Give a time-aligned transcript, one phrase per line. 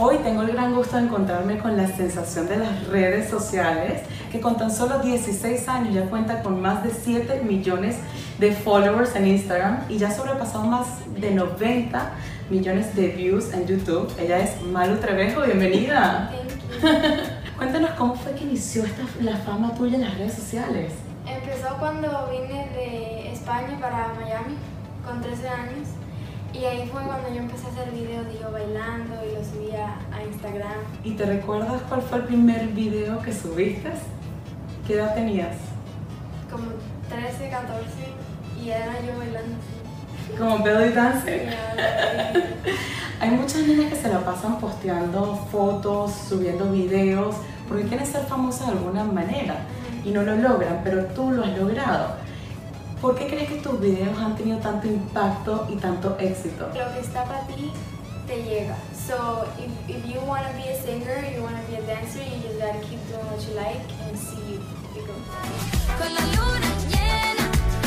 [0.00, 4.40] Hoy tengo el gran gusto de encontrarme con la sensación de las redes sociales, que
[4.40, 7.96] con tan solo 16 años ya cuenta con más de 7 millones
[8.38, 10.86] de followers en Instagram y ya ha sobrepasado más
[11.20, 12.12] de 90
[12.48, 14.08] millones de views en YouTube.
[14.20, 16.30] Ella es Malu Trevejo, bienvenida.
[17.58, 20.92] Cuéntanos cómo fue que inició esta, la fama tuya en las redes sociales.
[21.26, 24.54] Empezó cuando vine de España para Miami
[25.04, 25.88] con 13 años
[26.54, 29.96] y ahí fue cuando yo empecé a hacer videos de yo bailando y lo subía
[30.12, 30.78] a Instagram.
[31.04, 33.90] ¿Y te recuerdas cuál fue el primer video que subiste?
[34.86, 35.56] ¿Qué edad tenías?
[36.50, 36.68] Como
[37.08, 37.84] 13, 14
[38.62, 40.36] y era yo bailando así.
[40.38, 41.48] Como belly dancer.
[41.48, 42.32] Yeah,
[43.20, 47.34] Hay muchas niñas que se la pasan posteando fotos, subiendo videos,
[47.68, 49.56] porque quieren ser famosas de alguna manera
[50.04, 52.27] y no lo logran, pero tú lo has logrado.
[53.00, 56.66] ¿Por qué crees que tus videos han tenido tanto impacto y tanto éxito?
[56.68, 57.70] Lo que está para ti
[58.26, 58.76] te llega.
[58.92, 62.20] So if, if you want to be a singer, you want to be a dancer,
[62.22, 65.24] you just gotta keep doing what you like and see if it goes.
[65.96, 67.46] Con la luna llena,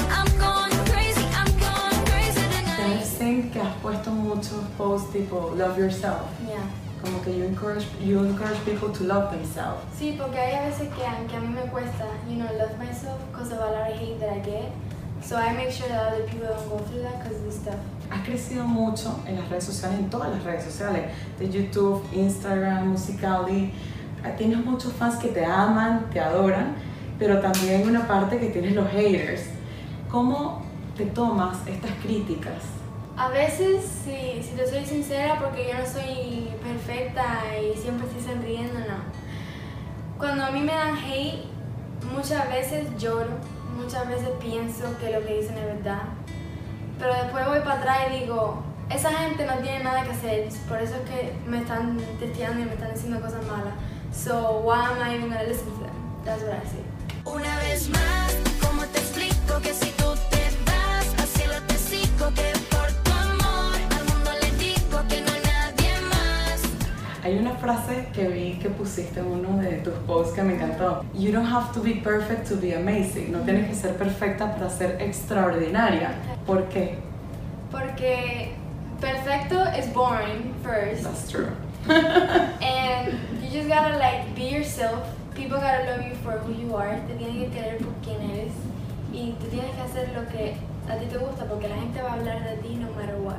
[0.10, 3.00] I'm going crazy, I'm going crazy Te tonight.
[3.04, 6.64] dicen que has puesto muchos posts tipo love yourself, Yeah.
[7.04, 9.84] como que you encourage, you encourage people to love themselves.
[10.00, 13.20] Sí, porque hay a veces que, que a mí me cuesta, you know, love myself
[13.32, 14.72] because of a lot of hate that I get.
[15.24, 17.76] So I make sure that other people don't go through that because this stuff.
[18.10, 22.90] Has crecido mucho en las redes sociales, en todas las redes sociales, de YouTube, Instagram,
[22.90, 23.72] Musical.ly.
[24.38, 26.76] Tienes muchos fans que te aman, te adoran,
[27.18, 29.44] pero también hay una parte que tienes los haters.
[30.10, 30.64] ¿Cómo
[30.98, 32.64] te tomas estas críticas?
[33.16, 38.34] A veces, si, si te soy sincera, porque yo no soy perfecta y siempre estoy
[38.34, 39.22] sonriendo, no.
[40.18, 41.46] Cuando a mí me dan hate,
[42.14, 43.30] muchas veces lloro,
[43.76, 46.04] muchas veces pienso que lo que dicen es verdad.
[47.00, 50.82] Pero después voy para atrás y digo, esa gente no tiene nada que hacer, por
[50.82, 53.74] eso es que me están testeando y me están diciendo cosas malas.
[54.14, 55.96] So, why am I even gonna listen to them?
[56.26, 56.84] That's what I say.
[57.26, 59.92] Una vez más, ¿cómo te explico que si
[67.24, 71.06] Hay una frase que vi que pusiste en uno de tus posts que me encantó.
[71.14, 73.32] You don't have to be perfect to be amazing.
[73.32, 76.16] No tienes que ser perfecta para ser extraordinaria.
[76.48, 76.98] ¿Por qué?
[77.70, 78.56] Porque
[79.00, 81.04] perfecto is boring first.
[81.04, 81.52] That's true.
[81.88, 85.08] And you just gotta like be yourself.
[85.36, 87.00] People gotta love you for who you are.
[87.08, 88.54] Te tienen que querer por quien eres.
[89.14, 90.56] Y tú tienes que hacer lo que
[90.90, 93.31] a ti te gusta porque la gente va a hablar de ti no matter what.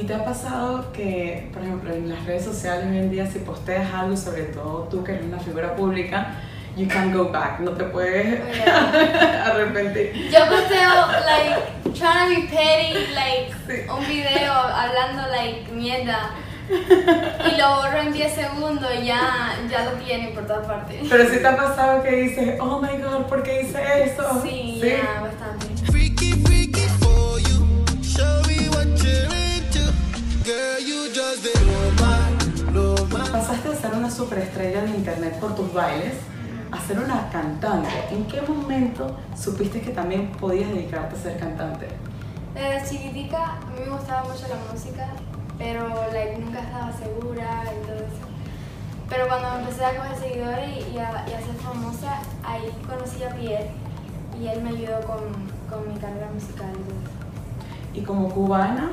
[0.00, 3.40] ¿Y te ha pasado que, por ejemplo, en las redes sociales hoy en día, si
[3.40, 6.36] posteas algo, sobre todo tú que eres una figura pública,
[6.76, 9.44] you can't go back, no te puedes Oh, yeah.
[9.46, 10.30] arrepentir?
[10.30, 13.90] Yo posteo like trying to be petty, like Sí.
[13.90, 16.30] un video hablando like mierda.
[16.70, 20.96] Y lo borro en 10 segundos y ya, ya lo tienen por todas partes.
[21.08, 24.40] Pero si te ha pasado que dices, oh my god, ¿por qué hice eso?
[24.44, 25.66] Sí, ya, bastante.
[25.90, 27.66] Freaky, freaky for you.
[28.02, 29.37] Show me what you're
[33.32, 36.14] Pasaste de ser una superestrella de internet por tus bailes
[36.72, 37.90] a ser una cantante.
[38.10, 41.88] ¿En qué momento supiste que también podías dedicarte a ser cantante?
[42.54, 45.08] Desde chiquitica a mí me gustaba mucho la música,
[45.58, 48.26] pero like, nunca estaba segura y todo eso.
[49.10, 53.34] Pero cuando empecé a coger seguidores y a, y a ser famosa, ahí conocí a
[53.34, 53.70] Pierre
[54.40, 55.18] y él me ayudó con,
[55.68, 56.70] con mi carrera musical.
[56.72, 57.92] y todo eso.
[57.92, 58.90] Y como cubana,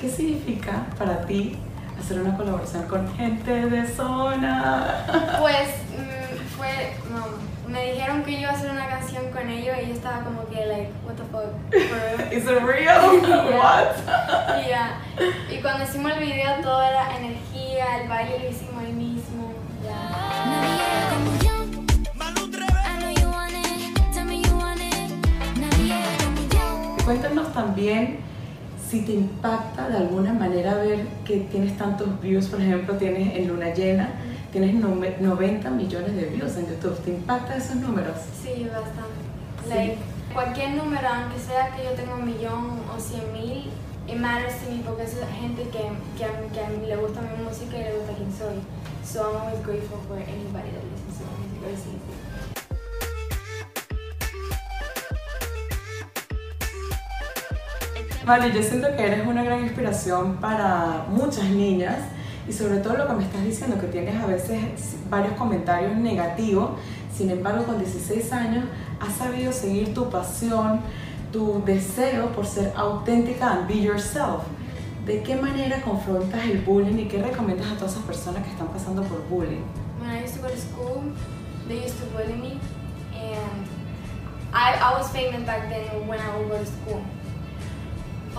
[0.00, 1.56] ¿qué significa para ti
[2.00, 5.04] hacer una colaboración con gente de zona?
[5.40, 9.76] Pues mm, fue, no, me dijeron que yo iba a hacer una canción con ellos
[9.82, 12.32] y yo estaba como que like, what the fuck?
[12.32, 13.20] ¿Is it real?
[13.22, 13.58] Yeah.
[13.58, 14.64] What?
[14.64, 15.00] Y ya.
[15.50, 19.54] Y cuando hicimos el video todo era energía, el baile lo hicimos ahí mismo.
[27.04, 28.20] Cuéntanos también
[28.90, 33.46] si te impacta de alguna manera ver que tienes tantos views, por ejemplo, tienes en
[33.48, 34.10] Luna Llena,
[34.52, 36.96] tienes nove- 90 millones de views en YouTube.
[37.04, 38.16] ¿Te impacta esos números?
[38.42, 39.20] Sí, bastante.
[39.62, 39.68] Sí.
[39.68, 39.96] Like,
[40.34, 43.70] cualquier número, aunque sea que yo tenga un millón o cien mil,
[44.08, 45.82] it matters to me porque es gente que,
[46.18, 48.58] que, a mí- que a mí le gusta mi música y le gusta quién soy.
[49.06, 52.29] So I'm always grateful for anybody that listens to my music or sees it.
[58.26, 61.96] Vale, yo siento que eres una gran inspiración para muchas niñas
[62.46, 64.58] y sobre todo lo que me estás diciendo, que tienes a veces
[65.08, 66.72] varios comentarios negativos,
[67.16, 68.64] sin embargo con 16 años
[69.00, 70.80] has sabido seguir tu pasión,
[71.32, 74.42] tu deseo por ser auténtica and be yourself.
[75.06, 78.68] ¿De qué manera confrontas el bullying y qué recomiendas a todas esas personas que están
[78.68, 79.64] pasando por bullying?
[79.98, 81.02] When I used to go to school,
[81.66, 82.60] they used to bully me,
[83.14, 83.66] and
[84.52, 87.02] I, I was famous back then when I would go to school.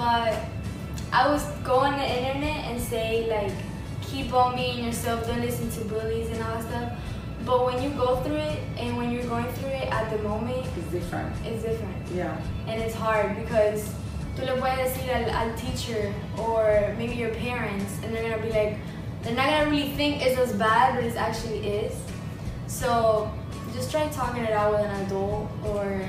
[0.02, 0.34] But
[1.14, 3.54] I was go on the internet and say like,
[4.02, 6.92] keep on being yourself, don't listen to bullies and all that stuff.
[7.46, 10.66] But when you go through it and when you're going through it at the moment,
[10.78, 11.36] It's different.
[11.46, 11.96] it's different.
[12.16, 12.36] Yeah.
[12.68, 13.94] and it's hard because
[14.36, 18.50] tú le puedes decir al, al teacher or maybe your parents and they're gonna be
[18.50, 18.78] like
[19.22, 21.94] they're not gonna really think it's as bad but it actually is
[22.66, 23.30] so
[23.76, 26.02] just try talking it out with an adult or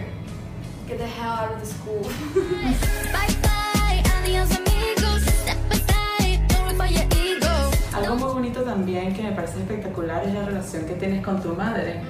[0.88, 2.02] get the hell out of the school
[7.94, 11.54] Algo muy bonito también que me parece espectacular es la relación que tienes con tu
[11.54, 12.00] madre.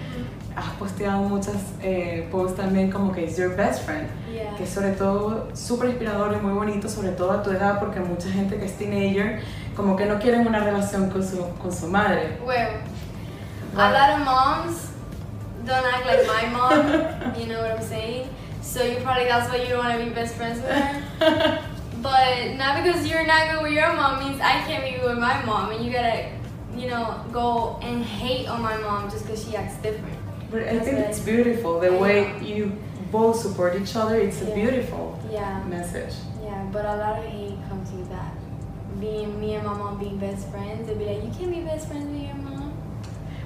[0.54, 4.54] Has posteado muchas eh, posts también como que es your best friend, Yeah.
[4.56, 8.00] que es sobre todo súper inspirador y muy bonito, sobre todo a tu edad, porque
[8.00, 9.40] mucha gente que es teenager
[9.76, 12.38] como que no quieren una relación con su, con su madre.
[12.46, 12.68] well
[13.76, 14.76] a lot of moms
[15.64, 18.26] don't act like my mom you know what i'm saying
[18.62, 21.58] so you probably that's why you don't want to be best friends with her
[22.02, 25.18] But not because you're not good with your mom means I can't be good with
[25.18, 26.30] my mom, and you gotta,
[26.76, 30.18] you know, go and hate on my mom just because she acts different.
[30.50, 32.76] But I That's think it's beautiful, the I way you
[33.12, 34.54] both support each other, it's a Yeah.
[34.54, 36.14] beautiful Yeah, message.
[36.42, 38.32] yeah, but a lot of hate comes with that.
[39.00, 41.88] Being me and my mom being best friends, they'd be like, you can't be best
[41.88, 42.71] friends with your mom.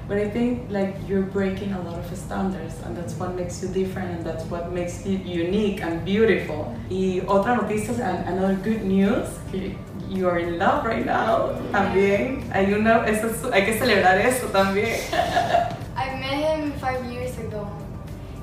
[0.08, 3.68] But I think like you're breaking a lot of standards and that's what makes you
[3.68, 6.72] different and that's what makes you unique and beautiful.
[6.88, 9.74] Y otra noticia, an- another good news, que
[10.08, 12.44] you are in love right now también.
[12.54, 14.94] Hay una, eso es- hay que celebrar eso también.
[15.96, 17.66] I met him five years ago.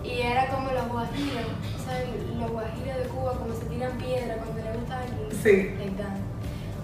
[0.04, 1.48] Y era como los guajiros,
[1.86, 2.10] ¿sabes?
[2.42, 5.32] Los guajiros de Cuba, como se tiran piedra cuando le gusta a alguien.
[5.42, 5.78] Sí.
[5.80, 6.20] Like that.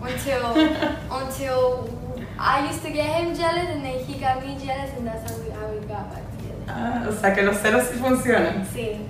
[0.02, 0.40] Until,
[1.12, 1.90] until
[2.42, 5.38] I used to get him jealous and then he got me jealous and that's how
[5.40, 6.64] we, how we got back together.
[6.70, 8.66] Ah, o sea que los celos sí funcionan.
[8.74, 9.06] Sí.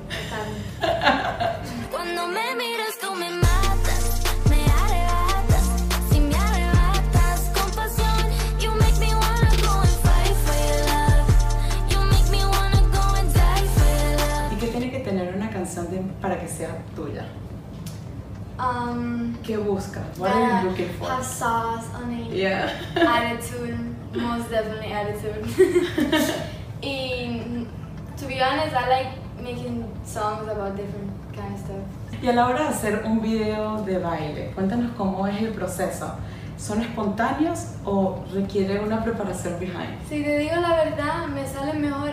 [1.91, 5.63] Cuando me miras tú me matas, me arrebatas.
[6.09, 11.91] Si me arrebatas con pasión, you make me wanna go and fight for your love.
[11.91, 14.53] You make me wanna go and die for your love.
[14.53, 17.25] ¿Y qué tiene que tener una canción de- para que sea tuya?
[18.57, 20.03] Um, ¿Qué buscas?
[20.17, 21.07] What are gotta you looking for?
[21.09, 22.31] Have sauce it.
[22.31, 22.69] Yeah.
[22.95, 23.77] attitude,
[24.15, 25.45] most definitely attitude.
[26.83, 27.67] and
[28.17, 31.83] to be honest, I like making songs about different kind of stuff.
[32.21, 36.11] Y a la hora de hacer un video de baile, cuéntanos cómo es el proceso.
[36.57, 39.97] ¿Son espontáneos o requiere una preparación behind?
[40.09, 42.09] Si te digo la verdad, me salen mejor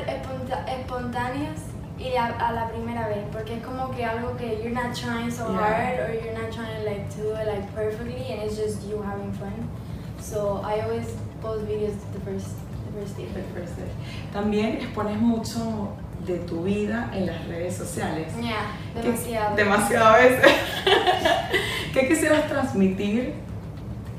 [0.68, 1.58] espontáneos
[1.98, 5.32] y a, a la primera vez, porque es como que algo que you're not trying
[5.32, 5.58] so Yeah.
[5.58, 9.02] hard or you're not trying to like do it like perfectly and it's just you
[9.02, 9.68] having fun.
[10.30, 11.06] So I always
[11.40, 12.48] post videos the first
[12.86, 13.26] the first day.
[13.32, 13.88] The first day.
[14.32, 15.96] También expones mucho
[16.26, 18.32] de tu vida en las redes sociales.
[18.40, 19.56] Yeah, ¿Qué- demasiado.
[19.56, 20.52] Demasiado a veces.
[21.92, 23.34] ¿Qué quisieras transmitir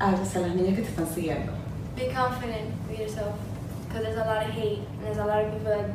[0.00, 1.52] a, hacia las niñas que te están siguiendo?
[1.94, 3.34] Be confident with yourself
[3.86, 5.90] because there's a lot of hate and there's a lot of people that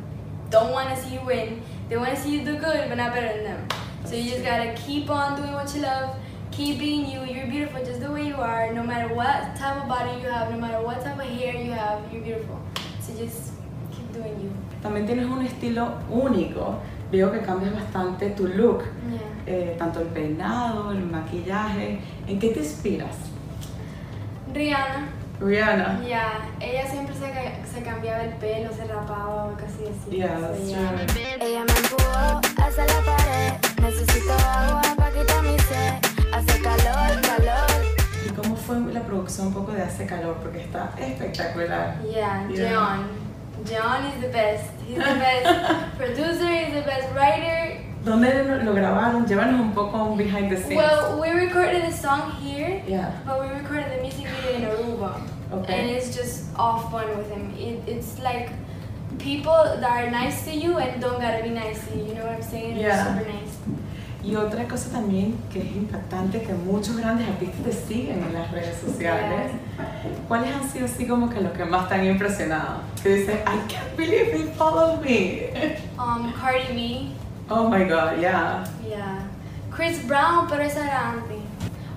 [0.50, 1.60] don't want to see you win.
[1.88, 3.68] They want to see you do good, but not better than them.
[4.04, 6.14] So you just gotta keep on doing what you love.
[6.56, 7.20] Keep being you.
[7.24, 8.72] You're beautiful just the way you are.
[8.72, 11.72] No matter what type of body you have, no matter what type of hair you
[11.72, 12.58] have, you're beautiful.
[13.00, 13.52] So just
[13.90, 14.50] keep doing you.
[14.82, 16.76] También tienes un estilo único.
[17.10, 18.82] Veo que cambias bastante tu look.
[19.10, 19.20] Yeah.
[19.46, 22.00] eh, tanto el peinado, el maquillaje.
[22.28, 23.16] ¿En qué te inspiras?
[24.52, 25.08] Rihanna,
[25.40, 26.00] Rihanna.
[26.06, 30.16] yeah, ella siempre se, ca- se cambiaba el pelo, se rapaba casi así.
[30.16, 31.06] Yeah, So, that's yeah.
[31.06, 31.22] true.
[31.40, 32.40] Ella me empujó
[40.90, 41.96] está espectacular.
[42.04, 42.70] Yeah, Yeah.
[42.70, 43.08] John.
[43.64, 44.70] John is the best.
[44.86, 47.80] He's the best producer, he's the best writer.
[48.04, 49.24] ¿Dónde lo, grabaron?
[49.26, 50.76] Llévanos un poco behind the scenes.
[50.76, 53.12] Well, we recorded the song here, yeah.
[53.24, 55.22] but we recorded the music video in Aruba.
[55.52, 55.80] Okay.
[55.80, 57.54] And it's just all fun with him.
[57.56, 58.50] It, it's like
[59.18, 62.04] people that are nice to you and don't gotta be nice to you.
[62.08, 62.76] You know what I'm saying?
[62.76, 63.16] Yeah.
[63.16, 63.43] super nice.
[64.24, 68.50] Y otra cosa también que es impactante, que muchos grandes artistas te siguen en las
[68.50, 69.52] redes sociales.
[70.28, 72.78] ¿Cuáles han sido así como que los que más te han impresionado?
[73.02, 75.50] Que dicen, I can't believe they follow me.
[75.98, 77.08] Um, Cardi B,
[77.50, 78.64] Oh my god, yeah.
[78.88, 79.18] yeah.
[79.70, 81.36] Chris Brown, pero esa era antes.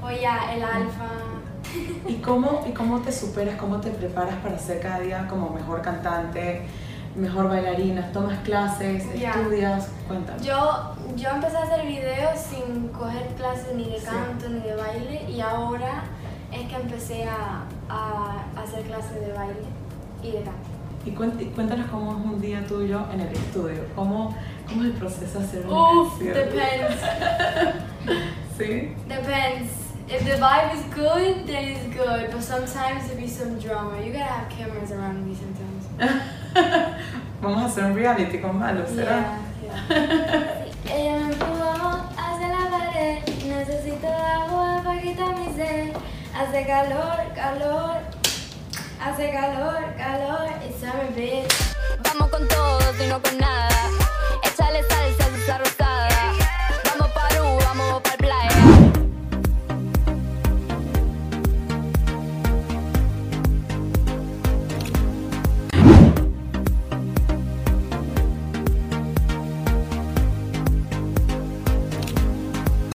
[0.03, 1.07] O ya, el Alfa.
[2.07, 5.81] ¿Y cómo, ¿Y cómo te superas, cómo te preparas para ser cada día como mejor
[5.81, 6.63] cantante,
[7.15, 8.11] mejor bailarina?
[8.11, 9.31] ¿Tomas clases, Ya.
[9.31, 9.87] estudias?
[10.07, 10.43] Cuéntame.
[10.43, 14.05] Yo, yo empecé a hacer videos sin coger clases ni de Sí.
[14.05, 16.03] canto ni de baile y ahora
[16.51, 19.63] empecé a, a hacer clases de baile
[20.23, 20.69] y de canto.
[21.05, 23.83] Y cuént- y cuéntanos cómo es un día tuyo en el estudio.
[23.95, 24.35] ¿Cómo,
[24.67, 26.33] cómo es el proceso de hacer una canción?
[26.33, 26.95] depends.
[28.57, 28.93] ¿Sí?
[29.07, 29.71] Depends.
[30.09, 32.31] If the vibe is good, then it's good.
[32.31, 33.99] But sometimes there be some drama.
[34.03, 35.85] You gotta have cameras around me sometimes.
[37.41, 39.37] Vamos a hacer un reality con Malo, ¿será?
[39.61, 40.63] Yeah, yeah.
[46.57, 47.97] Hace calor, calor.
[48.99, 50.49] Hace calor, calor.
[50.65, 51.53] It's summer, bitch.
[52.03, 53.46] Vamos con todo y no con nada.